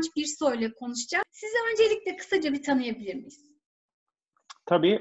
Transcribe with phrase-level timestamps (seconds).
[0.00, 1.24] Doktor Kıvanç Birsoy ile konuşacağız.
[1.32, 3.56] Sizi öncelikle kısaca bir tanıyabilir miyiz?
[4.66, 5.00] Tabii.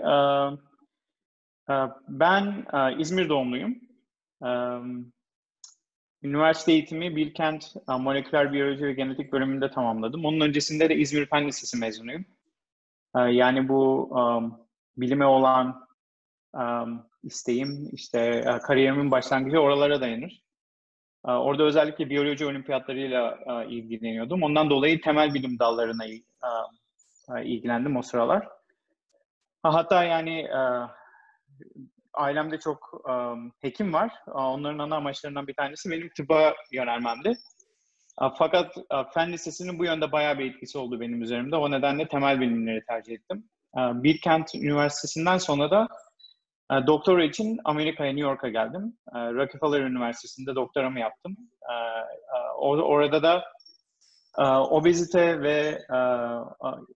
[2.07, 2.65] Ben
[2.99, 3.79] İzmir doğumluyum.
[6.23, 10.25] Üniversite eğitimi Bilkent Moleküler Biyoloji ve Genetik bölümünde tamamladım.
[10.25, 12.25] Onun öncesinde de İzmir Fen Lisesi mezunuyum.
[13.15, 14.09] Yani bu
[14.97, 15.87] bilime olan
[17.23, 20.43] isteğim, işte kariyerimin başlangıcı oralara dayanır.
[21.23, 23.37] Orada özellikle biyoloji olimpiyatlarıyla
[23.69, 24.43] ilgileniyordum.
[24.43, 26.05] Ondan dolayı temel bilim dallarına
[27.43, 28.47] ilgilendim o sıralar.
[29.63, 30.47] Hatta yani
[32.13, 33.03] ailemde çok
[33.61, 34.13] hekim var.
[34.27, 37.37] Onların ana amaçlarından bir tanesi benim tıbba yönelmemdi.
[38.37, 38.75] Fakat
[39.13, 41.55] fen lisesinin bu yönde bayağı bir etkisi oldu benim üzerimde.
[41.55, 43.43] O nedenle temel bilimleri tercih ettim.
[43.75, 46.08] Bilkent Üniversitesi'nden sonra da e,
[46.69, 48.97] doktora için Amerika'ya, New York'a geldim.
[49.15, 51.37] E, Rockefeller Üniversitesi'nde doktoramı yaptım.
[51.61, 51.75] E,
[52.61, 53.43] orada da
[54.69, 55.81] obezite ve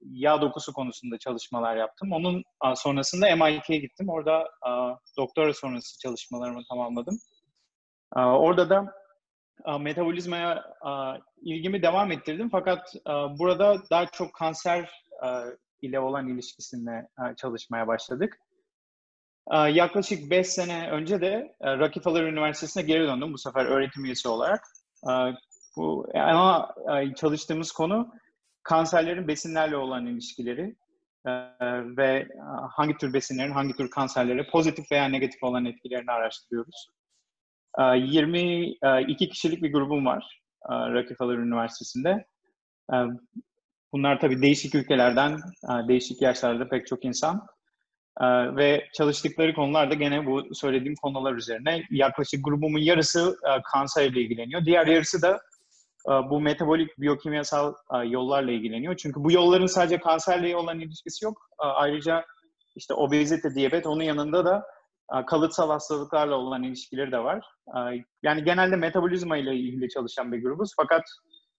[0.02, 2.12] yağ dokusu konusunda çalışmalar yaptım.
[2.12, 2.44] Onun
[2.76, 4.10] sonrasında MIT'ye gittim.
[4.10, 4.50] Orada
[5.18, 7.20] doktora sonrası çalışmalarımı tamamladım.
[8.16, 8.94] Orada da
[9.80, 10.64] metabolizmaya
[11.42, 12.50] ilgimi devam ettirdim.
[12.50, 12.94] Fakat
[13.40, 14.90] burada daha çok kanser
[15.82, 17.08] ile olan ilişkisinde
[17.38, 18.40] çalışmaya başladık.
[19.52, 24.28] Ee, yaklaşık 5 sene önce de e, Rockefeller Üniversitesi'ne geri döndüm bu sefer öğretim üyesi
[24.28, 24.64] olarak.
[25.10, 25.12] Ee,
[25.78, 28.14] bu ama e, çalıştığımız konu
[28.64, 30.76] kanserlerin besinlerle olan ilişkileri
[31.26, 31.32] e,
[31.98, 32.28] ve
[32.72, 36.90] hangi tür besinlerin hangi tür kanserlere pozitif veya negatif olan etkilerini araştırıyoruz.
[37.96, 38.78] 22
[39.26, 42.26] ee, kişilik bir grubum var Rockefeller Üniversitesi'nde.
[43.94, 45.40] Bunlar tabii değişik ülkelerden,
[45.88, 47.48] değişik yaşlarda pek çok insan.
[48.22, 51.84] Ee, ve çalıştıkları konular da gene bu söylediğim konular üzerine.
[51.92, 54.66] Yaklaşık grubumun yarısı e, kanserle ilgileniyor.
[54.66, 55.42] Diğer yarısı da
[56.08, 58.98] e, bu metabolik biyokimyasal e, yollarla ilgileniyor.
[58.98, 61.50] Çünkü bu yolların sadece kanserle olan ilişkisi yok.
[61.64, 62.26] E, ayrıca
[62.76, 64.64] işte obezite, diyabet onun yanında da
[65.28, 67.46] kalıtsal hastalıklarla olan ilişkileri de var.
[68.24, 70.72] Yani genelde metabolizma ile ilgili çalışan bir grubuz.
[70.78, 71.02] Fakat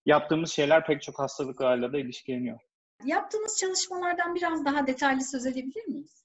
[0.06, 2.58] yaptığımız şeyler pek çok hastalıklarla da ilişkileniyor.
[3.04, 6.23] Yaptığımız çalışmalardan biraz daha detaylı söz edebilir miyiz?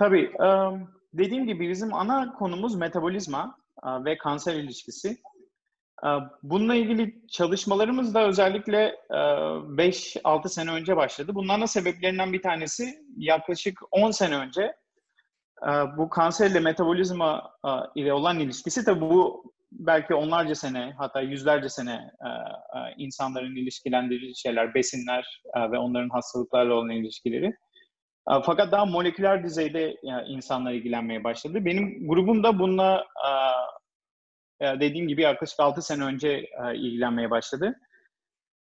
[0.00, 0.32] Tabii.
[1.14, 5.16] Dediğim gibi bizim ana konumuz metabolizma ve kanser ilişkisi.
[6.42, 11.32] Bununla ilgili çalışmalarımız da özellikle 5-6 sene önce başladı.
[11.48, 14.76] Ana sebeplerinden bir tanesi yaklaşık 10 sene önce
[15.96, 17.52] bu kanserle metabolizma
[17.94, 22.10] ile olan ilişkisi tabii bu belki onlarca sene hatta yüzlerce sene
[22.96, 27.56] insanların ilişkilendirdiği şeyler, besinler ve onların hastalıklarla olan ilişkileri.
[28.26, 29.96] Fakat daha moleküler düzeyde
[30.28, 31.64] insanlar ilgilenmeye başladı.
[31.64, 33.06] Benim grubum da bununla
[34.62, 37.74] dediğim gibi yaklaşık 6 sene önce ilgilenmeye başladı.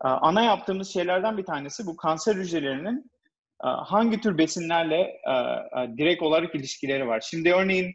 [0.00, 3.10] Ana yaptığımız şeylerden bir tanesi bu kanser hücrelerinin
[3.60, 5.20] hangi tür besinlerle
[5.96, 7.20] direkt olarak ilişkileri var.
[7.20, 7.94] Şimdi örneğin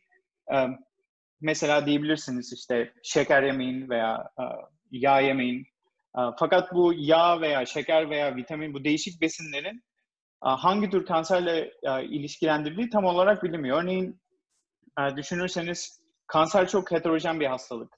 [1.42, 4.30] mesela diyebilirsiniz işte şeker yemeyin veya
[4.92, 5.66] yağ yemeyin.
[6.40, 9.84] Fakat bu yağ veya şeker veya vitamin bu değişik besinlerin
[10.42, 11.72] hangi tür kanserle
[12.04, 13.84] ilişkilendirildiği tam olarak bilinmiyor.
[13.84, 14.20] Örneğin
[15.16, 17.94] düşünürseniz kanser çok heterojen bir hastalık.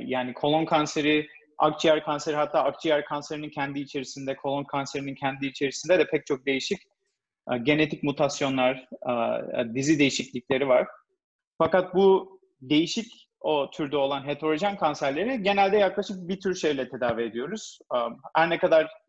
[0.00, 6.06] Yani kolon kanseri, akciğer kanseri hatta akciğer kanserinin kendi içerisinde, kolon kanserinin kendi içerisinde de
[6.06, 6.78] pek çok değişik
[7.62, 8.88] genetik mutasyonlar,
[9.74, 10.86] dizi değişiklikleri var.
[11.58, 13.06] Fakat bu değişik
[13.40, 17.78] o türde olan heterojen kanserleri genelde yaklaşık bir tür şeyle tedavi ediyoruz.
[18.34, 19.03] Her ne kadar ee,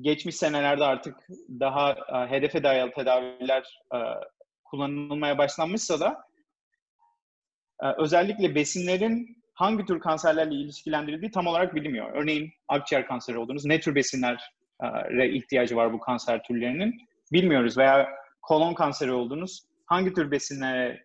[0.00, 1.16] geçmiş senelerde artık
[1.60, 3.98] daha e, hedefe dayalı tedaviler e,
[4.64, 6.24] kullanılmaya başlanmışsa da
[7.82, 12.12] e, özellikle besinlerin hangi tür kanserlerle ilişkilendirildiği tam olarak bilinmiyor.
[12.12, 13.64] Örneğin akciğer kanseri oldunuz.
[13.64, 14.38] Ne tür besinlere
[15.32, 17.78] ihtiyacı var bu kanser türlerinin bilmiyoruz.
[17.78, 18.08] Veya
[18.42, 19.62] kolon kanseri oldunuz.
[19.86, 21.04] Hangi tür besinlere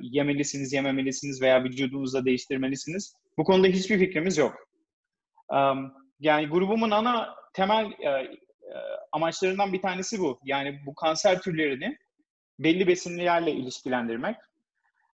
[0.00, 3.14] yemelisiniz, yememelisiniz veya vücudunuzda değiştirmelisiniz?
[3.38, 4.54] Bu konuda hiçbir fikrimiz yok.
[6.20, 8.38] Yani grubumun ana temel e, e,
[9.12, 10.40] amaçlarından bir tanesi bu.
[10.44, 11.98] Yani bu kanser türlerini
[12.58, 14.36] belli besinlerle ilişkilendirmek.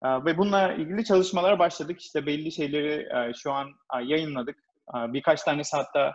[0.04, 2.00] E, ve bununla ilgili çalışmalara başladık.
[2.00, 3.68] İşte belli şeyleri e, şu an
[4.02, 4.56] yayınladık.
[4.94, 6.12] Birkaç tanesi hatta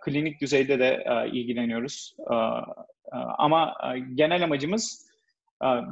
[0.00, 2.16] klinik düzeyde de ilgileniyoruz.
[3.38, 3.74] Ama
[4.14, 5.08] genel amacımız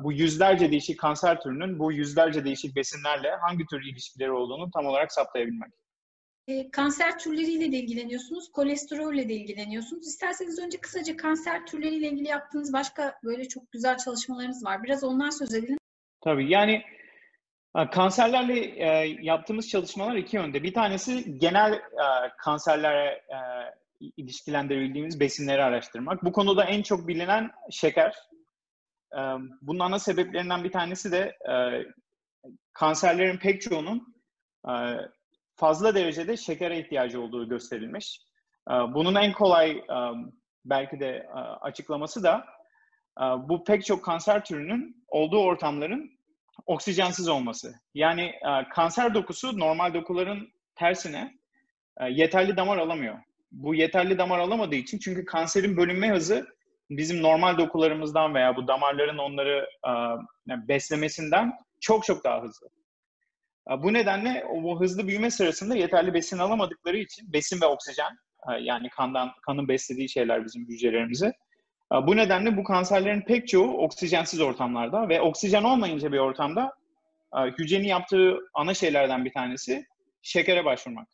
[0.05, 5.13] bu yüzlerce değişik kanser türünün bu yüzlerce değişik besinlerle hangi tür ilişkileri olduğunu tam olarak
[5.13, 5.73] saptayabilmek.
[6.49, 10.07] E, kanser türleriyle de ilgileniyorsunuz, kolesterolle de ilgileniyorsunuz.
[10.07, 14.83] İsterseniz önce kısaca kanser türleriyle ilgili yaptığınız başka böyle çok güzel çalışmalarınız var.
[14.83, 15.79] Biraz ondan söz edelim.
[16.21, 16.83] Tabii yani
[17.93, 20.63] Kanserlerle e, yaptığımız çalışmalar iki yönde.
[20.63, 21.83] Bir tanesi genel e,
[22.39, 23.39] kanserlere e,
[24.17, 26.25] ilişkilendirebildiğimiz besinleri araştırmak.
[26.25, 28.15] Bu konuda en çok bilinen şeker.
[29.13, 29.21] E,
[29.63, 31.55] bunun ana sebeplerinden bir tanesi de e,
[32.73, 34.15] kanserlerin pek çoğunun
[34.69, 34.73] e,
[35.63, 38.21] fazla derecede şekere ihtiyacı olduğu gösterilmiş.
[38.71, 39.97] E, bunun en kolay e,
[40.65, 42.45] belki de e, açıklaması da
[43.21, 46.11] e, bu pek çok kanser türünün olduğu ortamların
[46.67, 47.75] oksijensiz olması.
[47.95, 48.33] Yani
[48.71, 51.35] kanser dokusu normal dokuların tersine
[52.11, 53.19] yeterli damar alamıyor.
[53.53, 56.47] Bu yeterli damar alamadığı için çünkü kanserin bölünme hızı
[56.91, 59.69] bizim normal dokularımızdan veya bu damarların onları
[60.49, 62.69] beslemesinden çok çok daha hızlı.
[63.71, 68.13] E, bu nedenle o hızlı büyüme sırasında yeterli besin alamadıkları için besin ve oksijen
[68.49, 71.33] e, yani kandan kanın beslediği şeyler bizim hücrelerimizi
[72.07, 76.73] bu nedenle bu kanserlerin pek çoğu oksijensiz ortamlarda ve oksijen olmayınca bir ortamda
[77.59, 79.87] hücrenin yaptığı ana şeylerden bir tanesi
[80.23, 81.09] şekere başvurmak.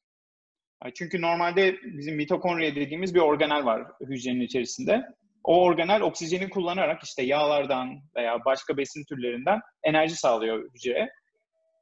[0.95, 5.03] Çünkü normalde bizim mitokondriya dediğimiz bir organel var hücrenin içerisinde.
[5.45, 11.11] O organel oksijeni kullanarak işte yağlardan veya başka besin türlerinden enerji sağlıyor hücreye.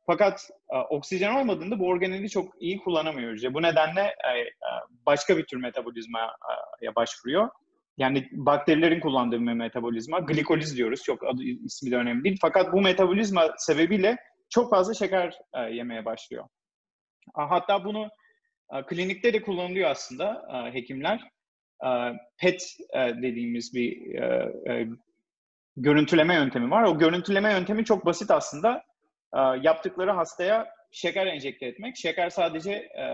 [0.06, 0.50] Fakat
[0.90, 3.54] oksijen olmadığında bu organeli çok iyi kullanamıyor hücre.
[3.54, 4.14] Bu nedenle
[5.06, 6.36] başka bir tür metabolizmaya
[6.96, 7.48] başvuruyor
[7.98, 10.18] yani bakterilerin kullandığı bir metabolizma.
[10.18, 11.02] Glikoliz diyoruz.
[11.02, 12.38] Çok adı, ismi de önemli değil.
[12.40, 14.16] Fakat bu metabolizma sebebiyle
[14.50, 16.44] çok fazla şeker e, yemeye başlıyor.
[17.34, 18.08] Hatta bunu
[18.74, 21.20] e, klinikte de kullanılıyor aslında e, hekimler.
[21.84, 21.88] E,
[22.38, 22.62] PET
[22.94, 24.88] e, dediğimiz bir e, e,
[25.76, 26.82] görüntüleme yöntemi var.
[26.82, 28.82] O görüntüleme yöntemi çok basit aslında.
[29.34, 31.96] E, yaptıkları hastaya şeker enjekte etmek.
[31.96, 33.04] Şeker sadece e,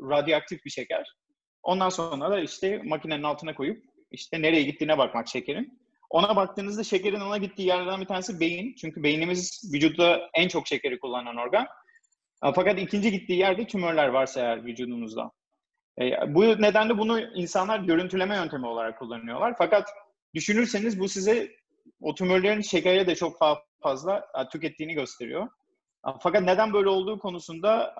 [0.00, 1.16] radyoaktif bir şeker.
[1.62, 5.82] Ondan sonra da işte makinenin altına koyup işte nereye gittiğine bakmak şekerin.
[6.10, 8.74] Ona baktığınızda şekerin ona gittiği yerlerden bir tanesi beyin.
[8.74, 11.66] Çünkü beynimiz vücutta en çok şekeri kullanan organ.
[12.54, 15.30] Fakat ikinci gittiği yerde tümörler varsa eğer vücudunuzda.
[16.00, 19.54] E, bu nedenle bunu insanlar görüntüleme yöntemi olarak kullanıyorlar.
[19.58, 19.88] Fakat
[20.34, 21.50] düşünürseniz bu size
[22.00, 23.38] o tümörlerin şekere de çok
[23.82, 25.48] fazla tükettiğini gösteriyor.
[26.20, 27.94] Fakat neden böyle olduğu konusunda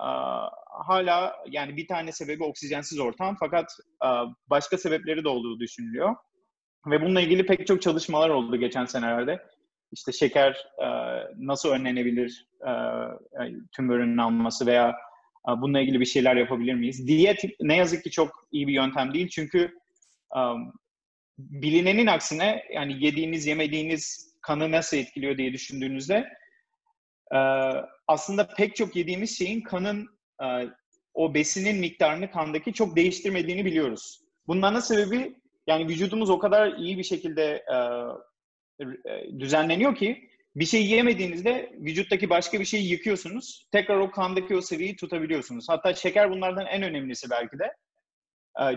[0.87, 3.71] hala yani bir tane sebebi oksijensiz ortam fakat
[4.47, 6.15] başka sebepleri de olduğu düşünülüyor.
[6.87, 9.39] Ve bununla ilgili pek çok çalışmalar oldu geçen senelerde.
[9.91, 10.67] İşte şeker
[11.37, 12.47] nasıl önlenebilir
[13.75, 14.95] tümörünün alması veya
[15.47, 17.07] bununla ilgili bir şeyler yapabilir miyiz?
[17.07, 19.71] Diyet ne yazık ki çok iyi bir yöntem değil çünkü
[21.37, 26.27] bilinenin aksine yani yediğiniz yemediğiniz kanı nasıl etkiliyor diye düşündüğünüzde
[28.07, 30.09] aslında pek çok yediğimiz şeyin kanın
[31.13, 34.19] o besinin miktarını kandaki çok değiştirmediğini biliyoruz.
[34.47, 35.35] Ana sebebi
[35.67, 37.65] yani vücudumuz o kadar iyi bir şekilde
[39.39, 43.67] düzenleniyor ki bir şey yemediğinizde vücuttaki başka bir şeyi yıkıyorsunuz.
[43.71, 45.69] Tekrar o kandaki o seviyeyi tutabiliyorsunuz.
[45.69, 47.73] Hatta şeker bunlardan en önemlisi belki de.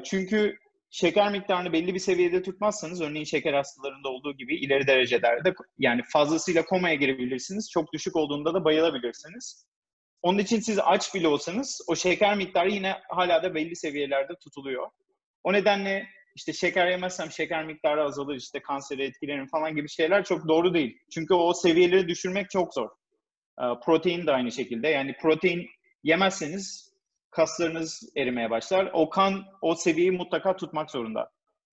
[0.05, 0.59] Çünkü
[0.91, 6.65] şeker miktarını belli bir seviyede tutmazsanız örneğin şeker hastalarında olduğu gibi ileri derecelerde yani fazlasıyla
[6.65, 7.71] komaya girebilirsiniz.
[7.71, 9.67] Çok düşük olduğunda da bayılabilirsiniz.
[10.23, 14.91] Onun için siz aç bile olsanız o şeker miktarı yine hala da belli seviyelerde tutuluyor.
[15.45, 20.49] O nedenle işte şeker yemezsem şeker miktarı azalır, işte kansere etkilerim falan gibi şeyler çok
[20.49, 20.99] doğru değil.
[21.15, 22.89] Çünkü o seviyeleri düşürmek çok zor.
[23.85, 24.89] Protein de aynı şekilde.
[24.89, 25.69] Yani protein
[26.03, 26.86] yemezseniz
[27.37, 28.91] kaslarınız erimeye başlar.
[28.93, 31.31] O kan o seviyeyi mutlaka tutmak zorunda.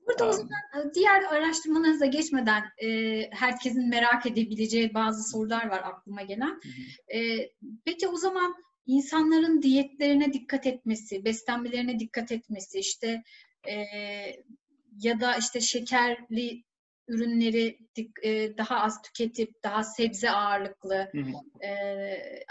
[0.07, 2.87] Burada o zaman e, diğer araştırmalarınıza geçmeden e,
[3.31, 6.59] herkesin merak edebileceği bazı sorular var aklıma gelen.
[7.13, 7.49] E,
[7.85, 8.55] peki o zaman
[8.85, 13.23] insanların diyetlerine dikkat etmesi, beslenmelerine dikkat etmesi, işte
[13.67, 13.75] e,
[14.99, 16.63] ya da işte şekerli
[17.07, 17.79] ürünleri
[18.23, 21.11] e, daha az tüketip daha sebze ağırlıklı
[21.63, 21.69] e,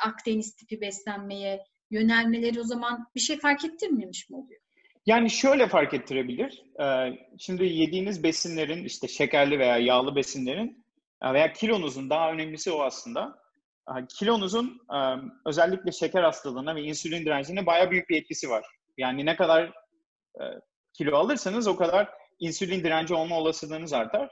[0.04, 4.60] Akdeniz tipi beslenmeye yönelmeleri o zaman bir şey fark ettirmemiş mi oluyor?
[5.06, 6.62] Yani şöyle fark ettirebilir.
[6.80, 10.84] Ee, şimdi yediğiniz besinlerin işte şekerli veya yağlı besinlerin
[11.22, 13.42] e, veya kilonuzun daha önemlisi o aslında.
[14.18, 14.98] Kilonuzun e,
[15.46, 18.64] özellikle şeker hastalığına ve insülin direncine bayağı büyük bir etkisi var.
[18.98, 19.64] Yani ne kadar
[20.40, 20.42] e,
[20.92, 22.08] kilo alırsanız o kadar
[22.38, 24.30] insülin direnci olma olasılığınız artar.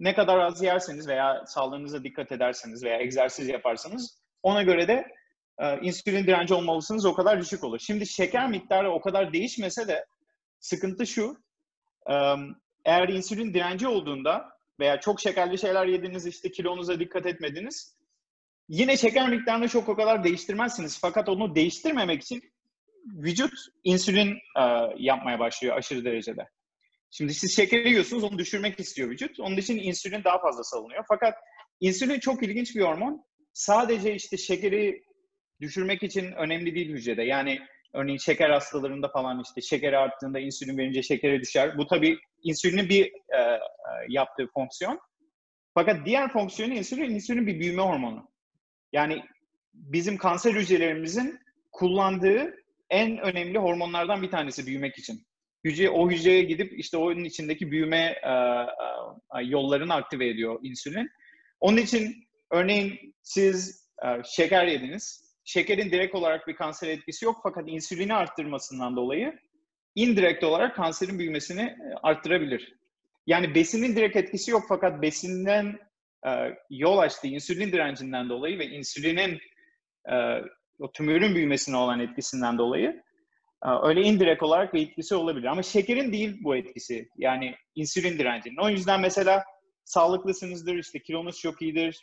[0.00, 5.06] Ne kadar az yerseniz veya sağlığınıza dikkat ederseniz veya egzersiz yaparsanız ona göre de
[5.58, 7.78] e, insülin direnci olmalısınız o kadar düşük olur.
[7.78, 10.06] Şimdi şeker miktarı o kadar değişmese de
[10.60, 11.36] sıkıntı şu.
[12.10, 12.14] E,
[12.84, 14.48] eğer insülin direnci olduğunda
[14.80, 17.96] veya çok şekerli şeyler yediniz işte kilonuza dikkat etmediniz.
[18.68, 20.98] Yine şeker miktarını çok o kadar değiştirmezsiniz.
[21.00, 22.42] Fakat onu değiştirmemek için
[23.06, 23.52] vücut
[23.84, 24.62] insülin e,
[24.96, 26.48] yapmaya başlıyor aşırı derecede.
[27.10, 29.40] Şimdi siz şekeri yiyorsunuz, onu düşürmek istiyor vücut.
[29.40, 31.04] Onun için insülin daha fazla salınıyor.
[31.08, 31.34] Fakat
[31.80, 33.24] insülin çok ilginç bir hormon.
[33.52, 35.04] Sadece işte şekeri
[35.60, 37.22] düşürmek için önemli değil hücrede.
[37.22, 37.60] Yani
[37.92, 41.78] örneğin şeker hastalarında falan işte şekeri arttığında insülin verince şekeri düşer.
[41.78, 43.60] Bu tabii insülinin bir e, e,
[44.08, 45.00] yaptığı fonksiyon.
[45.74, 48.28] Fakat diğer fonksiyonu insülin, insülin bir büyüme hormonu.
[48.92, 49.22] Yani
[49.74, 51.38] bizim kanser hücrelerimizin
[51.72, 52.54] kullandığı
[52.90, 55.26] en önemli hormonlardan bir tanesi büyümek için.
[55.64, 58.30] Hücre o hücreye gidip işte onun içindeki büyüme e,
[59.38, 61.10] e, yollarını aktive ediyor insülin.
[61.60, 62.14] Onun için
[62.50, 65.25] örneğin siz e, şeker yediniz.
[65.46, 69.38] Şekerin direkt olarak bir kanser etkisi yok fakat insülini arttırmasından dolayı
[69.94, 72.74] indirekt olarak kanserin büyümesini e, arttırabilir.
[73.26, 75.78] Yani besinin direkt etkisi yok fakat besinden
[76.26, 76.30] e,
[76.70, 79.38] yol açtığı insülin direncinden dolayı ve insülinin
[80.12, 80.14] e,
[80.78, 83.02] o tümörün büyümesine olan etkisinden dolayı
[83.64, 85.46] e, öyle indirekt olarak bir etkisi olabilir.
[85.46, 87.08] Ama şekerin değil bu etkisi.
[87.16, 88.56] Yani insülin direncinin.
[88.56, 89.44] O yüzden mesela
[89.84, 92.00] sağlıklısınızdır, işte kilonuz çok iyidir.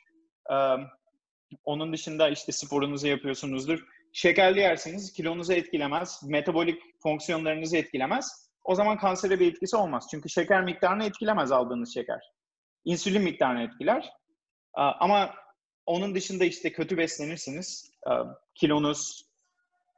[1.66, 3.86] Onun dışında işte sporunuzu yapıyorsunuzdur.
[4.14, 8.50] Şekerli yerseniz kilonuzu etkilemez, metabolik fonksiyonlarınızı etkilemez.
[8.64, 10.08] O zaman kansere bir etkisi olmaz.
[10.12, 12.32] Çünkü şeker miktarını etkilemez aldığınız şeker.
[12.86, 14.10] İnsülin miktarını etkiler.
[14.74, 15.34] Ama
[15.86, 17.92] onun dışında işte kötü beslenirsiniz.
[18.56, 19.26] Kilonuz,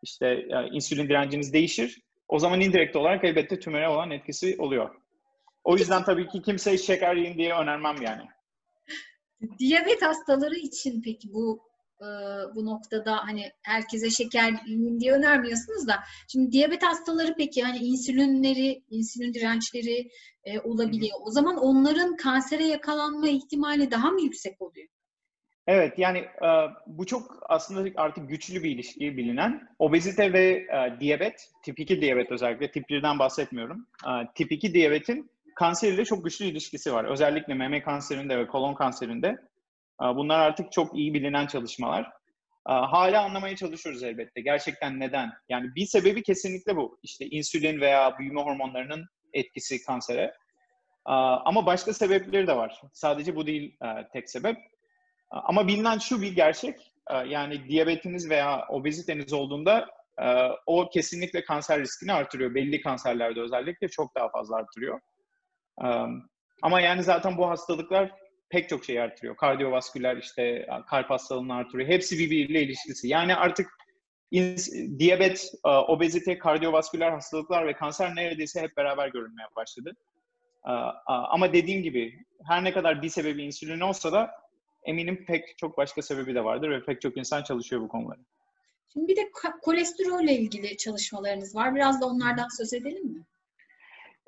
[0.03, 2.01] işte insülin direnciniz değişir.
[2.27, 4.95] O zaman indirekt olarak elbette tümöre olan etkisi oluyor.
[5.63, 8.23] O yüzden tabii ki kimseye şeker yiyin diye önermem yani.
[9.59, 11.59] Diyabet hastaları için peki bu
[12.01, 12.07] e,
[12.55, 14.53] bu noktada hani herkese şeker
[14.99, 15.95] diye önermiyorsunuz da
[16.31, 20.09] şimdi diyabet hastaları peki hani insülinleri, insülin dirençleri
[20.43, 21.17] e, olabiliyor.
[21.21, 24.87] O zaman onların kansere yakalanma ihtimali daha mı yüksek oluyor?
[25.67, 26.49] Evet yani e,
[26.87, 29.67] bu çok aslında artık güçlü bir ilişki bilinen.
[29.79, 33.87] Obezite ve e, diyabet, tip 2 diyabet özellikle tip 1'den bahsetmiyorum.
[34.05, 37.05] E, tip 2 diyabetin kanseriyle çok güçlü ilişkisi var.
[37.05, 39.37] Özellikle meme kanserinde ve kolon kanserinde.
[40.01, 42.11] Bunlar artık çok iyi bilinen çalışmalar.
[42.65, 44.41] Hala anlamaya çalışıyoruz elbette.
[44.41, 45.31] Gerçekten neden?
[45.49, 46.99] Yani bir sebebi kesinlikle bu.
[47.03, 50.33] İşte insülin veya büyüme hormonlarının etkisi kansere.
[51.45, 52.81] Ama başka sebepleri de var.
[52.93, 53.77] Sadece bu değil
[54.13, 54.57] tek sebep.
[55.31, 56.91] Ama bilinen şu bir gerçek.
[57.27, 59.87] Yani diyabetiniz veya obeziteniz olduğunda
[60.65, 62.55] o kesinlikle kanser riskini artırıyor.
[62.55, 64.99] Belli kanserlerde özellikle çok daha fazla artırıyor.
[66.61, 68.11] Ama yani zaten bu hastalıklar
[68.49, 69.35] pek çok şey artırıyor.
[69.35, 71.89] Kardiyovasküler işte kalp hastalığını artırıyor.
[71.89, 73.07] Hepsi birbiriyle ilişkisi.
[73.07, 73.67] Yani artık
[74.99, 79.95] diyabet, obezite, kardiyovasküler hastalıklar ve kanser neredeyse hep beraber görülmeye başladı.
[81.05, 84.31] Ama dediğim gibi her ne kadar bir sebebi insülin olsa da
[84.83, 88.19] eminim pek çok başka sebebi de vardır ve pek çok insan çalışıyor bu konuları.
[88.93, 91.75] Şimdi bir de kolesterolle ilgili çalışmalarınız var.
[91.75, 93.21] Biraz da onlardan söz edelim mi?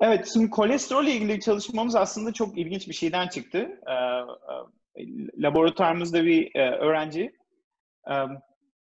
[0.00, 3.80] Evet, şimdi kolesterolle ilgili çalışmamız aslında çok ilginç bir şeyden çıktı.
[3.86, 3.92] Ee,
[5.02, 5.06] e,
[5.42, 7.32] laboratuvarımızda bir e, öğrenci
[8.10, 8.14] e,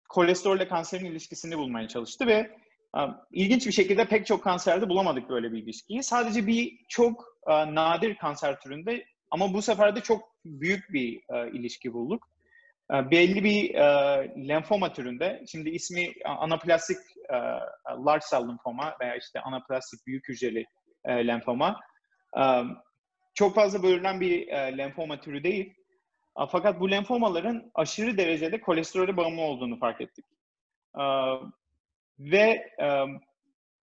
[0.10, 2.34] kolesterolle kanserin ilişkisini bulmaya çalıştı ve
[2.98, 3.00] e,
[3.32, 6.04] ilginç bir şekilde pek çok kanserde bulamadık böyle bir ilişkiyi.
[6.04, 11.22] Sadece bir çok nadir kanser türünde ama bu sefer de çok büyük bir
[11.54, 12.28] ilişki bulduk.
[12.92, 16.98] Belli bir e, lenfoma türünde, şimdi ismi anaplastik
[18.06, 20.66] large cell lenfoma veya işte anaplastik büyük hücreli
[21.06, 21.80] e, lenfoma.
[22.38, 22.64] E,
[23.34, 25.74] çok fazla bölünen bir e, lenfoma türü değil.
[26.40, 30.26] E, fakat bu lenfomaların aşırı derecede kolesterole bağımlı olduğunu fark ettik.
[31.00, 31.04] E,
[32.20, 33.06] ve e,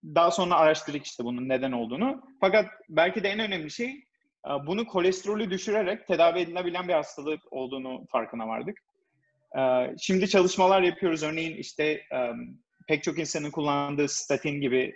[0.03, 2.21] daha sonra araştırdık işte bunun neden olduğunu.
[2.41, 3.89] Fakat belki de en önemli şey
[4.47, 8.77] e, bunu kolesterolü düşürerek tedavi edilebilen bir hastalık olduğunu farkına vardık.
[9.57, 11.23] E, şimdi çalışmalar yapıyoruz.
[11.23, 12.31] Örneğin işte e,
[12.87, 14.95] pek çok insanın kullandığı statin gibi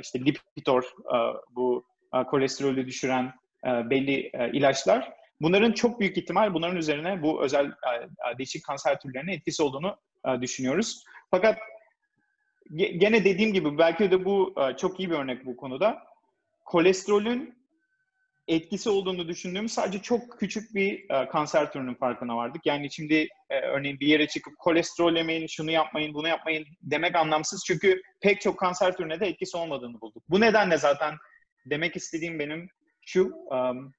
[0.00, 1.16] işte Lipitor e,
[1.50, 3.32] bu e, kolesterolü düşüren
[3.64, 5.12] belli ilaçlar.
[5.40, 7.72] Bunların çok büyük ihtimal bunların üzerine bu özel
[8.38, 9.96] değişik kanser türlerine etkisi olduğunu
[10.40, 11.04] düşünüyoruz.
[11.30, 11.58] Fakat
[12.76, 16.02] gene dediğim gibi belki de bu çok iyi bir örnek bu konuda.
[16.64, 17.55] Kolesterolün
[18.48, 22.66] etkisi olduğunu düşündüğümüz sadece çok küçük bir e, kanser türünün farkına vardık.
[22.66, 27.64] Yani şimdi e, örneğin bir yere çıkıp kolesterol yemeyin, şunu yapmayın, bunu yapmayın demek anlamsız.
[27.66, 30.22] Çünkü pek çok kanser türüne de etkisi olmadığını bulduk.
[30.28, 31.14] Bu nedenle zaten
[31.70, 32.68] demek istediğim benim
[33.06, 33.92] şu, um,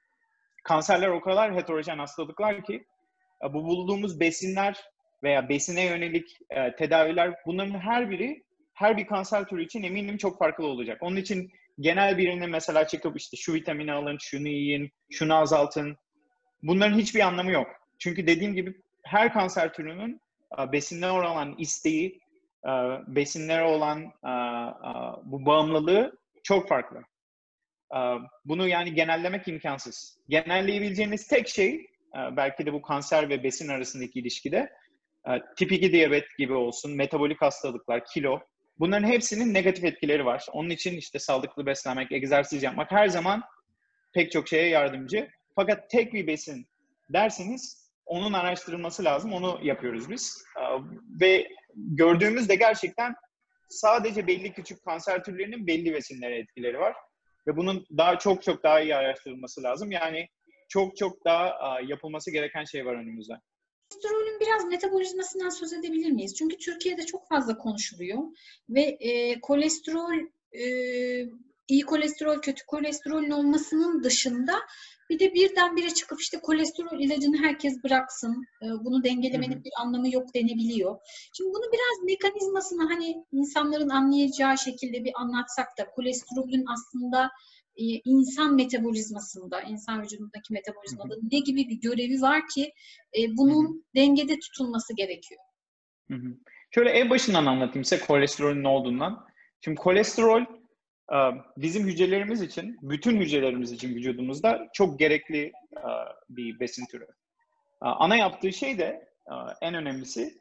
[0.64, 2.86] kanserler o kadar heterojen hastalıklar ki
[3.44, 4.84] e, bu bulduğumuz besinler
[5.24, 10.40] veya besine yönelik e, tedaviler bunların her biri her bir kanser türü için eminim çok
[10.40, 10.98] farklı olacak.
[11.02, 15.98] Onun için genel birine mesela çıkıp işte şu vitamini alın, şunu yiyin, şunu azaltın.
[16.64, 17.68] Bunların hiçbir anlamı yok.
[18.00, 20.22] Çünkü dediğim gibi her kanser türünün
[20.60, 22.22] e, besinlere olan isteği,
[22.66, 22.72] e,
[23.08, 24.34] besinlere olan e,
[25.24, 27.02] bu bağımlılığı çok farklı.
[28.46, 30.18] Bunu yani genellemek imkansız.
[30.30, 34.70] Genelleyebileceğiniz tek şey belki de bu kanser ve besin arasındaki ilişkide
[35.58, 38.40] tip 2 diyabet gibi olsun, metabolik hastalıklar, kilo.
[38.80, 40.46] Bunların hepsinin negatif etkileri var.
[40.52, 43.44] Onun için işte sağlıklı beslenmek, egzersiz yapmak her zaman
[44.14, 45.30] pek çok şeye yardımcı.
[45.56, 46.68] Fakat tek bir besin
[47.14, 49.34] derseniz onun araştırılması lazım.
[49.34, 50.44] Onu yapıyoruz biz.
[51.22, 53.16] Ve gördüğümüzde gerçekten
[53.70, 56.96] sadece belli küçük kanser türlerinin belli besinlere etkileri var.
[57.48, 59.92] Ve bunun daha çok çok daha iyi araştırılması lazım.
[59.92, 60.28] Yani
[60.70, 63.34] çok çok daha yapılması gereken şey var önümüzde.
[63.90, 66.36] Kolesterolün biraz metabolizmasından söz edebilir miyiz?
[66.36, 68.24] Çünkü Türkiye'de çok fazla konuşuluyor
[68.70, 70.14] ve e, kolesterol
[70.52, 70.66] e,
[71.68, 74.54] iyi kolesterol, kötü kolesterolün olmasının dışında
[75.10, 79.64] bir de birdenbire çıkıp işte kolesterol ilacını herkes bıraksın, e, bunu dengelemenin hı hı.
[79.64, 81.00] bir anlamı yok denebiliyor.
[81.34, 87.32] Şimdi bunu biraz mekanizmasını hani insanların anlayacağı şekilde bir anlatsak da kolesterolün aslında
[88.06, 91.30] insan metabolizmasında, insan vücudundaki metabolizmada hı hı.
[91.32, 92.74] ne gibi bir görevi var ki
[93.18, 93.82] e, bunun hı hı.
[93.96, 95.42] dengede tutulması gerekiyor?
[96.12, 96.38] Hı hı.
[96.72, 99.28] Şöyle en başından anlatayım size kolesterolün ne olduğundan.
[99.62, 100.46] Şimdi kolesterol
[101.58, 105.52] bizim hücrelerimiz için, bütün hücrelerimiz için vücudumuzda çok gerekli
[106.30, 107.08] bir besin türü.
[107.82, 109.10] Ana yaptığı şey de
[109.62, 110.38] en önemlisi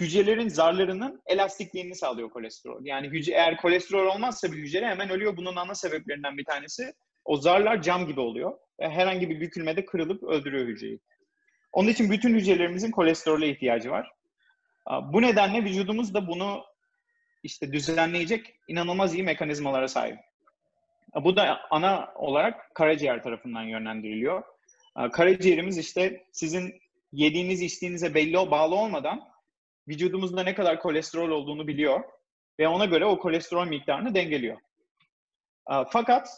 [0.00, 2.84] hücrelerin zarlarının elastikliğini sağlıyor kolesterol.
[2.84, 5.36] Yani hücre, eğer kolesterol olmazsa bir hücre hemen ölüyor.
[5.36, 6.92] Bunun ana sebeplerinden bir tanesi
[7.24, 8.58] o zarlar cam gibi oluyor.
[8.80, 11.00] Herhangi bir bükülmede kırılıp öldürüyor hücreyi.
[11.72, 14.12] Onun için bütün hücrelerimizin kolesterole ihtiyacı var.
[15.02, 16.64] Bu nedenle vücudumuz da bunu
[17.42, 20.18] işte düzenleyecek inanılmaz iyi mekanizmalara sahip.
[21.14, 24.42] Bu da ana olarak karaciğer tarafından yönlendiriliyor.
[25.12, 26.80] Karaciğerimiz işte sizin
[27.12, 29.35] yediğiniz içtiğinize belli bağlı olmadan
[29.88, 32.00] vücudumuzda ne kadar kolesterol olduğunu biliyor
[32.60, 34.58] ve ona göre o kolesterol miktarını dengeliyor.
[35.90, 36.28] Fakat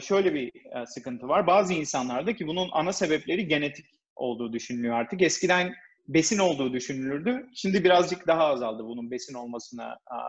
[0.00, 0.52] şöyle bir
[0.86, 1.46] sıkıntı var.
[1.46, 3.86] Bazı insanlarda ki bunun ana sebepleri genetik
[4.16, 5.22] olduğu düşünülüyor artık.
[5.22, 5.74] Eskiden
[6.08, 7.46] besin olduğu düşünülürdü.
[7.54, 10.20] Şimdi birazcık daha azaldı bunun besin olmasına a,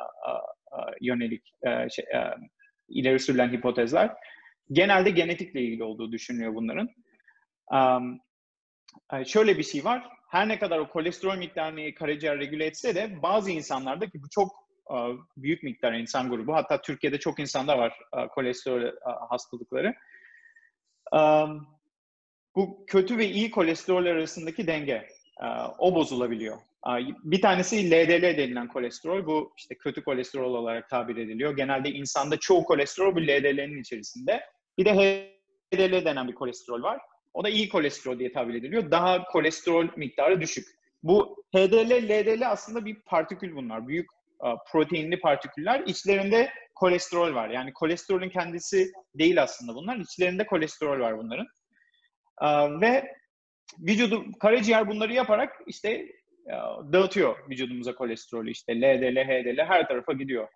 [1.02, 2.20] yönelik e, şey, e,
[2.90, 4.12] ileri sürülen hipotezler.
[4.72, 6.90] Genelde genetikle ilgili olduğu düşünülüyor bunların.
[9.26, 10.10] Şöyle bir şey var.
[10.30, 14.52] Her ne kadar o kolesterol miktarını karaciğer regüle etse de bazı insanlarda ki bu çok
[14.90, 16.54] uh, büyük miktar insan grubu.
[16.54, 18.92] Hatta Türkiye'de çok insanda var uh, kolesterol uh,
[19.30, 19.96] hastalıkları.
[22.56, 25.08] Bu kötü ve iyi kolesterol arasındaki denge
[25.78, 26.58] o bozulabiliyor.
[27.24, 29.26] Bir tanesi LDL denilen kolesterol.
[29.26, 31.56] Bu işte kötü kolesterol olarak tabir ediliyor.
[31.58, 34.42] Genelde insanda çoğu kolesterol bu LDL'nin içerisinde.
[34.78, 34.94] Bir de
[35.74, 37.02] HDL denen bir kolesterol var.
[37.36, 38.92] O da iyi kolesterol diye tabir ediliyor.
[38.92, 40.68] Daha kolesterol miktarı düşük.
[41.04, 43.88] Bu HDL, LDL aslında bir partikül bunlar.
[43.88, 44.10] Büyük
[44.72, 45.84] proteinli partiküller.
[45.86, 47.50] İçlerinde kolesterol var.
[47.50, 49.98] Yani kolesterolün kendisi değil aslında bunlar.
[49.98, 51.48] İçlerinde kolesterol var bunların.
[52.82, 53.16] Ve
[53.80, 56.54] vücudu karaciğer bunları yaparak işte e,
[56.94, 60.48] dağıtıyor vücudumuza kolesterolü işte LDL, HDL her tarafa gidiyor.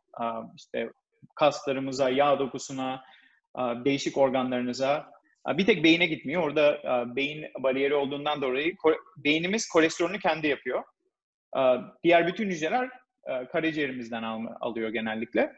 [0.56, 0.90] İşte
[1.36, 3.04] kaslarımıza, yağ dokusuna,
[3.58, 5.19] değişik organlarınıza.
[5.58, 6.44] Bir tek beyine gitmiyor.
[6.44, 6.82] Orada
[7.16, 8.76] beyin bariyeri olduğundan dolayı
[9.18, 10.84] beynimiz kolesterolünü kendi yapıyor.
[12.04, 12.90] Diğer bütün hücreler
[13.26, 14.24] e, karaciğerimizden
[14.60, 15.54] alıyor genellikle.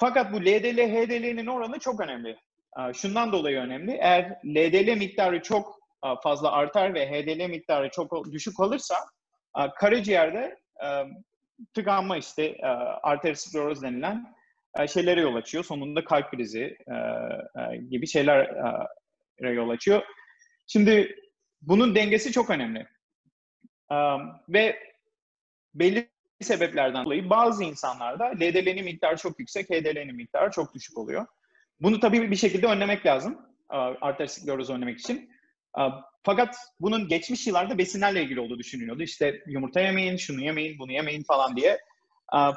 [0.00, 2.36] Fakat bu LDL, HDL'nin oranı çok önemli.
[2.94, 3.92] Şundan dolayı önemli.
[3.92, 5.78] Eğer LDL miktarı çok
[6.22, 8.94] fazla artar ve HDL miktarı çok düşük olursa
[9.76, 10.58] karaciğerde
[11.74, 12.56] tıkanma işte
[13.02, 14.34] arterioskleroz denilen
[14.88, 15.64] şeylere yol açıyor.
[15.64, 16.76] Sonunda kalp krizi
[17.90, 18.56] gibi şeyler
[19.40, 20.02] yol açıyor.
[20.66, 21.16] Şimdi
[21.62, 22.86] bunun dengesi çok önemli.
[24.48, 24.78] Ve
[25.74, 26.08] belli
[26.42, 31.26] sebeplerden dolayı bazı insanlarda LDL'nin miktarı çok yüksek, HDL'nin miktarı çok düşük oluyor.
[31.80, 33.38] Bunu tabii bir şekilde önlemek lazım.
[34.00, 35.30] Arteriosklerozu önlemek için.
[36.22, 39.02] Fakat bunun geçmiş yıllarda besinlerle ilgili olduğu düşünülüyordu.
[39.02, 41.78] İşte yumurta yemeyin, şunu yemeyin, bunu yemeyin falan diye.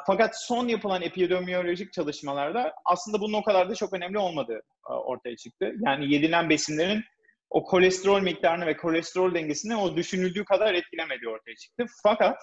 [0.07, 5.73] Fakat son yapılan epidemiolojik çalışmalarda aslında bunun o kadar da çok önemli olmadığı ortaya çıktı.
[5.85, 7.03] Yani yedilen besinlerin
[7.49, 11.85] o kolesterol miktarını ve kolesterol dengesini o düşünüldüğü kadar etkilemediği ortaya çıktı.
[12.03, 12.37] Fakat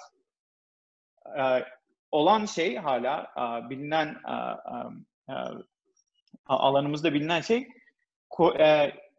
[2.10, 3.32] olan şey hala
[3.70, 4.16] bilinen
[6.46, 7.68] alanımızda bilinen şey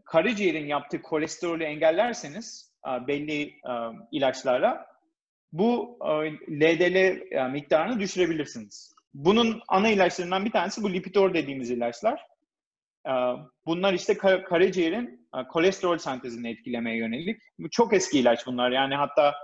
[0.05, 2.75] karaciğerin yaptığı kolesterolü engellerseniz
[3.07, 3.53] belli
[4.11, 4.94] ilaçlarla
[5.57, 5.99] bu
[6.49, 8.95] LDL miktarını düşürebilirsiniz.
[9.13, 12.25] Bunun ana ilaçlarından bir tanesi bu lipidor dediğimiz ilaçlar.
[13.65, 17.41] Bunlar işte karaciğerin kolesterol sentezini etkilemeye yönelik.
[17.59, 18.71] Bu çok eski ilaç bunlar.
[18.71, 19.35] Yani hatta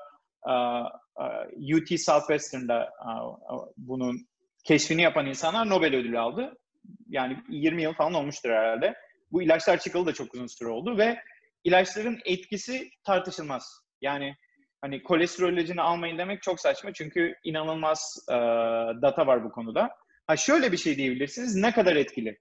[1.76, 2.94] UT Southwestern'da
[3.78, 4.28] bunun
[4.64, 6.58] keşfini yapan insanlar Nobel ödülü aldı.
[7.10, 8.94] Yani 20 yıl falan olmuştur herhalde.
[9.32, 11.20] Bu ilaçlar çıkalı da çok uzun süre oldu ve
[11.64, 13.82] ilaçların etkisi tartışılmaz.
[14.02, 14.36] Yani
[14.82, 18.34] hani kolesterol ilacını almayın demek çok saçma çünkü inanılmaz e,
[19.02, 19.90] data var bu konuda.
[20.28, 21.56] Ha şöyle bir şey diyebilirsiniz.
[21.56, 22.40] Ne kadar etkili?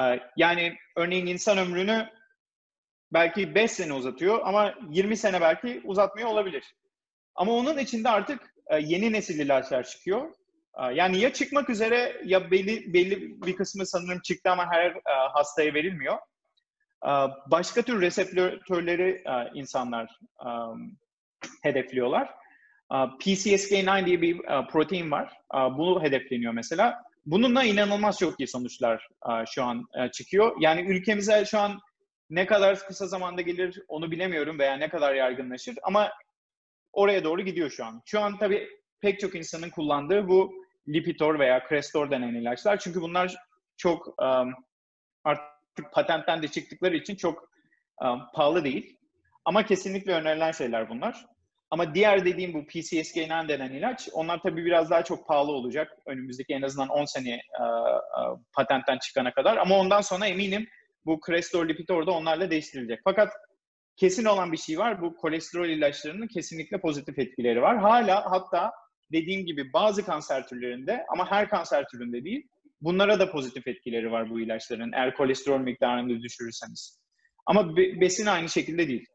[0.00, 2.08] E, yani örneğin insan ömrünü
[3.12, 6.74] belki 5 sene uzatıyor ama 20 sene belki uzatmıyor olabilir.
[7.34, 10.30] Ama onun içinde artık e, yeni nesil ilaçlar çıkıyor.
[10.78, 15.28] E, yani ya çıkmak üzere ya belli belli bir kısmı sanırım çıktı ama her e,
[15.32, 16.18] hastaya verilmiyor.
[17.50, 20.18] Başka tür reseptörleri insanlar
[21.62, 22.34] hedefliyorlar.
[22.90, 24.38] PCSK9 diye bir
[24.70, 25.32] protein var.
[25.54, 27.02] Bu hedefleniyor mesela.
[27.26, 29.08] Bununla inanılmaz çok iyi sonuçlar
[29.46, 30.56] şu an çıkıyor.
[30.60, 31.80] Yani ülkemize şu an
[32.30, 36.12] ne kadar kısa zamanda gelir onu bilemiyorum veya ne kadar yaygınlaşır ama
[36.92, 38.02] oraya doğru gidiyor şu an.
[38.06, 38.68] Şu an tabii
[39.00, 40.54] pek çok insanın kullandığı bu
[40.88, 42.78] Lipitor veya Crestor denen ilaçlar.
[42.78, 43.36] Çünkü bunlar
[43.76, 44.14] çok
[45.24, 47.50] artık patentten de çıktıkları için çok
[48.34, 48.97] pahalı değil.
[49.44, 51.26] Ama kesinlikle önerilen şeyler bunlar.
[51.70, 55.92] Ama diğer dediğim bu PCSK9 denen ilaç, onlar tabii biraz daha çok pahalı olacak.
[56.06, 59.56] Önümüzdeki en azından 10 sene uh, uh, patentten çıkana kadar.
[59.56, 60.66] Ama ondan sonra eminim
[61.06, 63.00] bu Crestor Lipitor da onlarla değiştirilecek.
[63.04, 63.32] Fakat
[63.96, 65.02] kesin olan bir şey var.
[65.02, 67.78] Bu kolesterol ilaçlarının kesinlikle pozitif etkileri var.
[67.78, 68.72] Hala hatta
[69.12, 72.48] dediğim gibi bazı kanser türlerinde ama her kanser türünde değil.
[72.80, 77.00] Bunlara da pozitif etkileri var bu ilaçların eğer kolesterol miktarını düşürürseniz.
[77.46, 79.06] Ama besin aynı şekilde değil.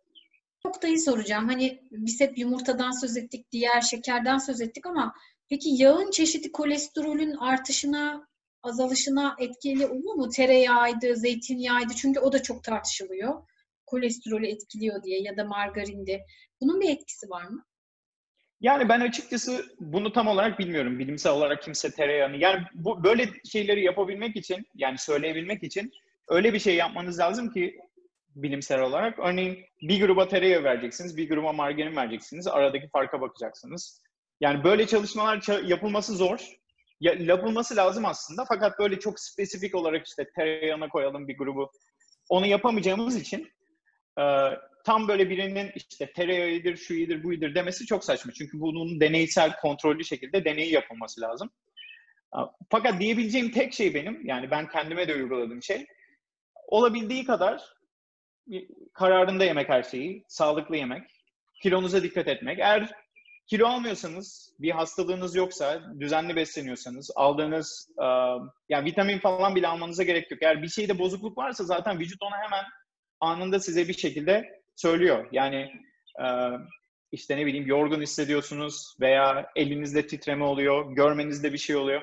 [0.66, 1.48] Noktayı soracağım.
[1.48, 5.14] Hani biz hep yumurtadan söz ettik, diğer şekerden söz ettik ama
[5.50, 8.28] peki yağın çeşidi kolesterolün artışına,
[8.64, 10.30] azalışına etkili olur mu?
[10.30, 13.44] Tereyağıydı, zeytinyağıydı çünkü o da çok tartışılıyor.
[13.86, 16.26] Kolesterolü etkiliyor diye ya da margarinde.
[16.62, 17.66] Bunun bir etkisi var mı?
[18.62, 21.00] Yani ben açıkçası bunu tam olarak bilmiyorum.
[21.00, 22.38] Bilimsel olarak kimse tereyağını.
[22.38, 25.92] Yani bu böyle şeyleri yapabilmek için, yani söyleyebilmek için
[26.28, 27.80] öyle bir şey yapmanız lazım ki
[28.36, 29.20] bilimsel olarak.
[29.20, 32.48] Örneğin bir gruba tereyağı vereceksiniz, bir gruba margarin vereceksiniz.
[32.48, 34.02] Aradaki farka bakacaksınız.
[34.42, 36.40] Yani böyle çalışmalar yapılması zor.
[37.00, 38.46] Ya, yapılması lazım aslında.
[38.50, 41.72] Fakat böyle çok spesifik olarak işte tereyağına koyalım bir grubu.
[42.30, 43.52] Onu yapamayacağımız için
[44.86, 48.32] tam böyle birinin işte tereyağıdır, şu iyidir, bu iyidir demesi çok saçma.
[48.32, 51.50] Çünkü bunun deneysel, kontrollü şekilde deneyi yapılması lazım.
[52.70, 55.86] Fakat diyebileceğim tek şey benim, yani ben kendime de uyguladığım şey,
[56.68, 57.62] olabildiği kadar
[58.94, 61.04] kararında yemek her şeyi, sağlıklı yemek,
[61.62, 62.60] kilonuza dikkat etmek.
[62.60, 62.90] Eğer
[63.48, 67.90] kilo almıyorsanız, bir hastalığınız yoksa, düzenli besleniyorsanız, aldığınız
[68.70, 70.44] yani vitamin falan bile almanıza gerek yok.
[70.44, 72.64] Eğer bir şeyde bozukluk varsa zaten vücut ona hemen
[73.20, 75.28] anında size bir şekilde söylüyor.
[75.32, 75.72] Yani
[76.20, 76.26] e,
[77.12, 82.02] işte ne bileyim yorgun hissediyorsunuz veya elinizde titreme oluyor, görmenizde bir şey oluyor.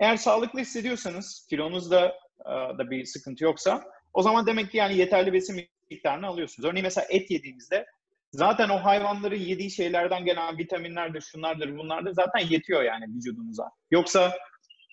[0.00, 2.06] Eğer sağlıklı hissediyorsanız, kilonuzda
[2.40, 6.68] e, da bir sıkıntı yoksa o zaman demek ki yani yeterli besin miktarını alıyorsunuz.
[6.68, 7.86] Örneğin mesela et yediğinizde
[8.32, 13.70] zaten o hayvanların yediği şeylerden gelen vitaminlerdir, şunlardır, bunlardır zaten yetiyor yani vücudunuza.
[13.90, 14.32] Yoksa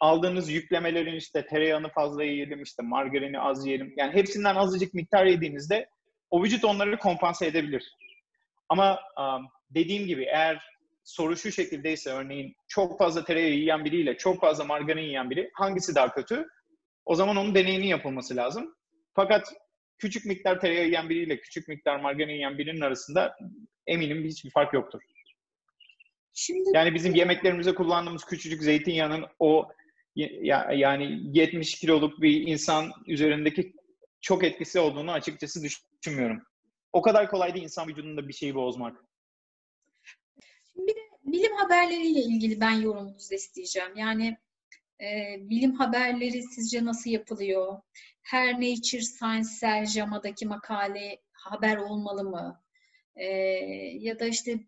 [0.01, 3.93] aldığınız yüklemelerin işte tereyağını fazla yiyelim, işte margarini az yiyelim.
[3.97, 5.89] Yani hepsinden azıcık miktar yediğinizde
[6.29, 7.95] o vücut onları kompanse edebilir.
[8.69, 8.99] Ama
[9.69, 10.61] dediğim gibi eğer
[11.03, 15.95] soru şu şekildeyse örneğin çok fazla tereyağı yiyen biriyle çok fazla margarin yiyen biri hangisi
[15.95, 16.47] daha kötü?
[17.05, 18.75] O zaman onun deneyinin yapılması lazım.
[19.15, 19.53] Fakat
[19.99, 23.37] küçük miktar tereyağı yiyen biriyle küçük miktar margarin yiyen birinin arasında
[23.87, 25.01] eminim hiçbir fark yoktur.
[26.33, 29.69] Şimdi yani bizim yemeklerimize kullandığımız küçücük zeytinyağının o
[30.15, 33.73] ya, yani 70 kiloluk bir insan üzerindeki
[34.21, 36.41] çok etkisi olduğunu açıkçası düşünmüyorum.
[36.93, 39.03] O kadar kolay değil insan vücudunda bir şeyi bozmak.
[40.75, 43.95] Bir de bilim haberleriyle ilgili ben yorumunuzu isteyeceğim.
[43.95, 44.37] Yani
[45.01, 47.81] e, bilim haberleri sizce nasıl yapılıyor?
[48.21, 52.61] Her Nature Science Cell JAMA'daki makale haber olmalı mı?
[53.15, 53.25] E,
[53.99, 54.59] ya da işte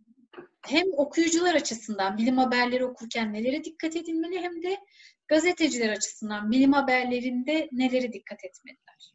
[0.62, 4.78] hem okuyucular açısından bilim haberleri okurken nelere dikkat edilmeli hem de
[5.28, 9.12] gazeteciler açısından bilim haberlerinde nelere dikkat etmeliler?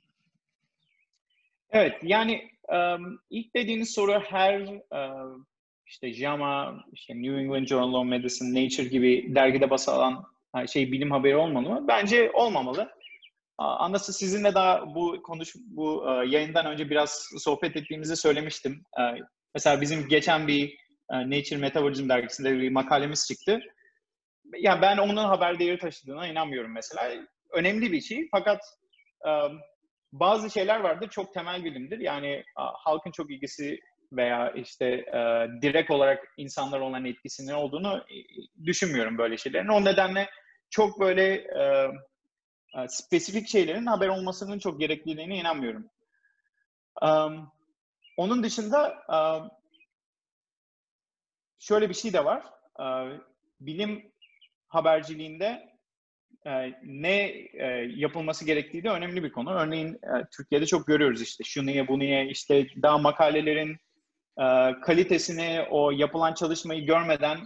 [1.71, 5.47] Evet, yani um, ilk dediğiniz soru her um,
[5.87, 10.36] işte JAMA, işte New England Journal of Medicine, Nature gibi dergide basılan
[10.67, 11.85] şey bilim haberi olmalı mı?
[11.89, 12.93] Bence olmamalı.
[13.59, 18.83] Anası sizinle daha bu konuş bu yayından önce biraz sohbet ettiğimizi söylemiştim.
[19.55, 20.79] Mesela bizim geçen bir
[21.11, 23.61] Nature Metabolism dergisinde bir makalemiz çıktı.
[24.59, 27.13] Yani ben onun haber değeri taşıdığına inanmıyorum mesela.
[27.53, 28.61] Önemli bir şey fakat
[30.13, 31.99] bazı şeyler vardır çok temel bilimdir.
[31.99, 33.81] Yani halkın çok ilgisi
[34.13, 38.17] veya işte e, direkt olarak insanlar olan etkisinin olduğunu e,
[38.65, 39.69] düşünmüyorum böyle şeylerin.
[39.69, 40.29] O nedenle
[40.71, 41.91] çok böyle e,
[42.77, 45.91] e, spesifik şeylerin haber olmasının çok gerekliliğine inanmıyorum.
[47.03, 47.53] Um,
[48.17, 49.51] onun dışında um,
[51.59, 52.43] şöyle bir şey de var.
[53.61, 54.13] Bilim
[54.69, 55.77] haberciliğinde
[56.83, 57.49] ne
[57.97, 59.55] yapılması gerektiği de önemli bir konu.
[59.55, 60.01] Örneğin
[60.37, 63.77] Türkiye'de çok görüyoruz işte şunu ye bunu ye işte daha makalelerin
[64.83, 67.39] kalitesini o yapılan çalışmayı görmeden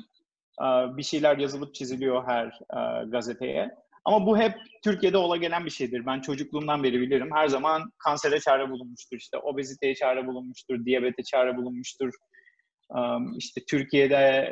[0.96, 2.58] bir şeyler yazılıp çiziliyor her
[3.06, 3.70] gazeteye.
[4.04, 6.06] Ama bu hep Türkiye'de ola gelen bir şeydir.
[6.06, 7.30] Ben çocukluğumdan beri bilirim.
[7.34, 9.16] Her zaman kansere çare bulunmuştur.
[9.16, 12.12] İşte obeziteye çare bulunmuştur, diyabete çare bulunmuştur.
[13.36, 14.50] İşte Türkiye'de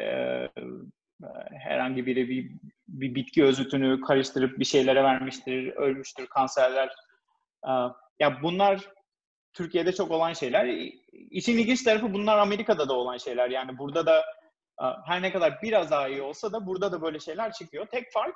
[1.52, 2.50] herhangi biri bir,
[2.88, 6.90] bir bitki özütünü karıştırıp bir şeylere vermiştir, ölmüştür kanserler.
[8.20, 8.88] Ya bunlar
[9.52, 10.90] Türkiye'de çok olan şeyler.
[11.30, 13.50] İşin ilginç tarafı bunlar Amerika'da da olan şeyler.
[13.50, 14.24] Yani burada da
[15.06, 17.86] her ne kadar biraz daha iyi olsa da burada da böyle şeyler çıkıyor.
[17.86, 18.34] Tek fark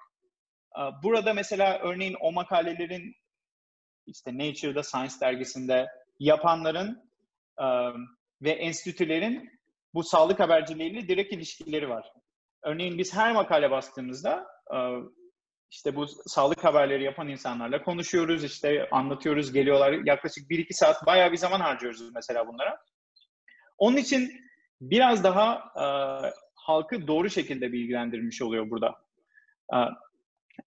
[1.02, 3.16] burada mesela örneğin o makalelerin
[4.06, 5.86] işte Nature'da Science dergisinde
[6.18, 7.10] yapanların
[8.42, 9.60] ve enstitülerin
[9.94, 12.12] bu sağlık haberciliğiyle direkt ilişkileri var.
[12.62, 14.46] Örneğin biz her makale bastığımızda
[15.70, 19.92] işte bu sağlık haberleri yapan insanlarla konuşuyoruz, işte anlatıyoruz, geliyorlar.
[19.92, 22.78] Yaklaşık 1-2 saat bayağı bir zaman harcıyoruz mesela bunlara.
[23.78, 24.40] Onun için
[24.82, 25.84] biraz daha e,
[26.54, 28.94] halkı doğru şekilde bilgilendirmiş oluyor burada.
[29.74, 29.76] E,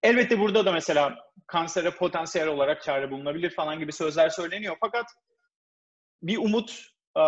[0.02, 4.76] elbette burada da mesela kansere potansiyel olarak çare bulunabilir falan gibi sözler söyleniyor.
[4.80, 5.06] Fakat
[6.22, 7.22] bir umut e,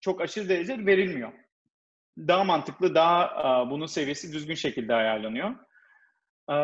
[0.00, 1.32] çok aşırı derece verilmiyor.
[2.18, 5.50] Daha mantıklı, daha e, bunun seviyesi düzgün şekilde ayarlanıyor.
[6.50, 6.56] E,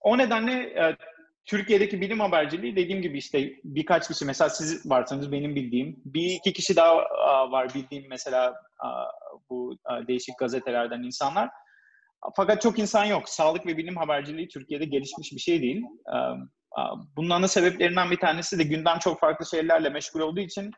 [0.00, 0.96] o nedenle e,
[1.46, 6.52] Türkiye'deki bilim haberciliği dediğim gibi işte birkaç kişi mesela siz varsanız benim bildiğim bir iki
[6.52, 6.96] kişi daha
[7.52, 8.54] var bildiğim mesela
[9.50, 9.78] bu
[10.08, 11.50] değişik gazetelerden insanlar.
[12.36, 13.28] Fakat çok insan yok.
[13.28, 15.82] Sağlık ve bilim haberciliği Türkiye'de gelişmiş bir şey değil.
[17.16, 20.70] Bunun ana sebeplerinden bir tanesi de gündem çok farklı şeylerle meşgul olduğu için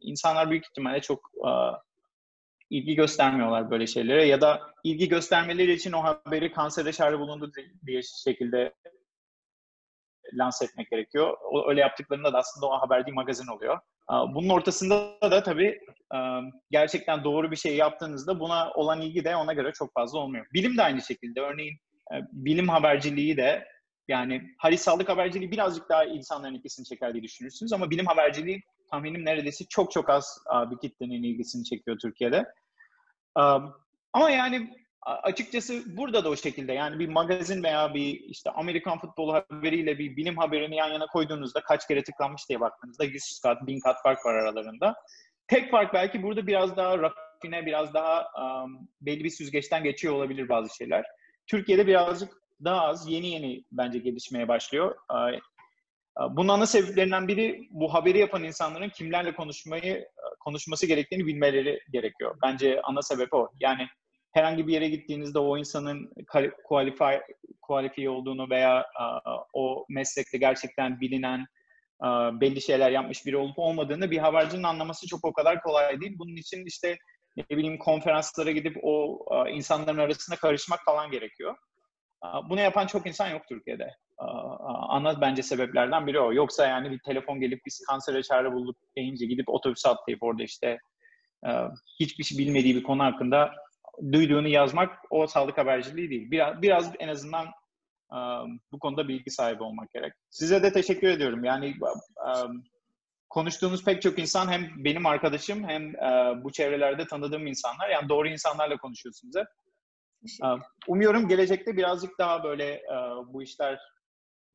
[0.00, 1.30] insanlar büyük ihtimalle çok
[2.70, 7.52] ilgi göstermiyorlar böyle şeylere ya da ilgi göstermeleri için o haberi kansere çare bulundu
[7.86, 8.74] diye şekilde
[10.34, 11.36] lanse etmek gerekiyor.
[11.50, 13.78] O, öyle yaptıklarında da aslında o haber değil magazin oluyor.
[14.10, 15.80] Bunun ortasında da tabii
[16.70, 20.46] gerçekten doğru bir şey yaptığınızda buna olan ilgi de ona göre çok fazla olmuyor.
[20.52, 21.40] Bilim de aynı şekilde.
[21.40, 21.78] Örneğin
[22.32, 23.66] bilim haberciliği de
[24.08, 29.24] yani hadi sağlık haberciliği birazcık daha insanların ilgisini çeker diye düşünürsünüz ama bilim haberciliği tahminim
[29.24, 30.38] neredeyse çok çok az
[30.70, 32.44] bir kitlenin ilgisini çekiyor Türkiye'de.
[34.12, 34.70] Ama yani
[35.02, 40.16] açıkçası burada da o şekilde yani bir magazin veya bir işte Amerikan futbolu haberiyle bir
[40.16, 44.26] bilim haberini yan yana koyduğunuzda kaç kere tıklanmış diye baktığınızda 100 kat, 1000 kat fark
[44.26, 44.94] var aralarında.
[45.48, 50.48] Tek fark belki burada biraz daha rafine, biraz daha um, belli bir süzgeçten geçiyor olabilir
[50.48, 51.04] bazı şeyler.
[51.46, 52.32] Türkiye'de birazcık
[52.64, 54.96] daha az, yeni yeni bence gelişmeye başlıyor.
[56.30, 60.08] Bunun ana sebeplerinden biri bu haberi yapan insanların kimlerle konuşmayı
[60.40, 62.36] konuşması gerektiğini bilmeleri gerekiyor.
[62.42, 63.48] Bence ana sebep o.
[63.60, 63.88] Yani
[64.32, 66.12] herhangi bir yere gittiğinizde o insanın
[66.64, 67.14] qualify,
[67.62, 68.86] qualifiye olduğunu veya
[69.52, 71.46] o meslekte gerçekten bilinen
[72.40, 76.16] belli şeyler yapmış biri olup olmadığını bir habercinin anlaması çok o kadar kolay değil.
[76.18, 76.98] Bunun için işte
[77.36, 79.18] ne bileyim konferanslara gidip o
[79.50, 81.56] insanların arasında karışmak falan gerekiyor.
[82.50, 83.94] Bunu yapan çok insan yok Türkiye'de.
[84.88, 86.32] Ana bence sebeplerden biri o.
[86.32, 90.78] Yoksa yani bir telefon gelip biz kansere çare bulduk deyince gidip otobüse atlayıp orada işte
[92.00, 93.52] hiçbir şey bilmediği bir konu hakkında
[94.12, 96.30] duyduğunu yazmak o sağlık haberciliği değil.
[96.30, 97.46] Biraz, biraz en azından
[98.12, 100.12] um, bu konuda bilgi sahibi olmak gerek.
[100.30, 101.44] Size de teşekkür ediyorum.
[101.44, 101.74] Yani
[102.44, 102.64] um,
[103.28, 107.88] konuştuğunuz pek çok insan hem benim arkadaşım hem uh, bu çevrelerde tanıdığım insanlar.
[107.88, 109.46] Yani doğru insanlarla konuşuyorsunuz hep.
[110.86, 113.80] Umuyorum gelecekte birazcık daha böyle uh, bu işler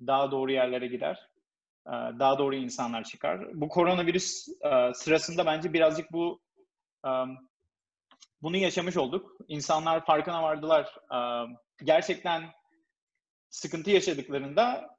[0.08, 1.30] daha doğru yerlere gider.
[1.86, 3.48] Uh, daha doğru insanlar çıkar.
[3.54, 4.48] Bu koronavirüs
[4.94, 6.42] sırasında bence birazcık bu
[7.06, 7.38] um,
[8.42, 9.38] bunu yaşamış olduk.
[9.48, 10.96] İnsanlar farkına vardılar.
[11.84, 12.44] Gerçekten
[13.50, 14.98] sıkıntı yaşadıklarında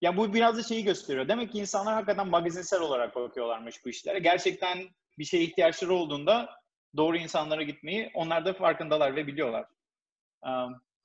[0.00, 1.28] ya bu biraz da şeyi gösteriyor.
[1.28, 4.18] Demek ki insanlar hakikaten magazinsel olarak bakıyorlarmış bu işlere.
[4.18, 6.50] Gerçekten bir şeye ihtiyaçları olduğunda
[6.96, 9.66] doğru insanlara gitmeyi onlar da farkındalar ve biliyorlar.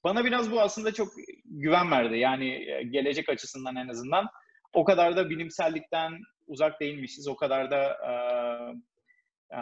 [0.04, 1.14] Bana biraz bu aslında çok
[1.46, 2.18] güven verdi.
[2.18, 4.28] Yani gelecek açısından en azından.
[4.74, 7.28] O kadar da bilimsellikten uzak değilmişiz.
[7.28, 7.98] O kadar da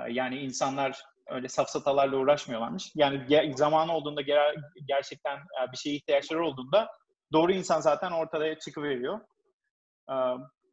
[0.10, 2.92] yani insanlar öyle safsatalarla uğraşmıyorlarmış.
[2.96, 6.88] Yani zamanı olduğunda ger- gerçekten e, bir şeye ihtiyaçları olduğunda
[7.34, 9.20] doğru insan zaten ortada çıkıveriyor.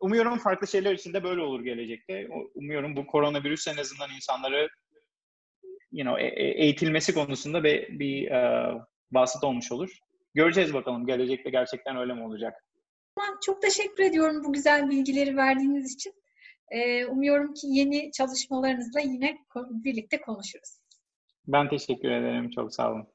[0.01, 2.29] Umuyorum farklı şeyler için de böyle olur gelecekte.
[2.55, 4.69] Umuyorum bu koronavirüs en azından insanları
[5.93, 8.31] you know, e- e- eğitilmesi konusunda bir, bir
[9.13, 9.99] vasıta olmuş olur.
[10.35, 12.65] Göreceğiz bakalım gelecekte gerçekten öyle mi olacak.
[13.43, 16.13] Çok teşekkür ediyorum bu güzel bilgileri verdiğiniz için.
[16.71, 20.79] Ee, umuyorum ki yeni çalışmalarınızla yine birlikte konuşuruz.
[21.47, 22.51] Ben teşekkür ederim.
[22.51, 23.07] Çok sağ olun.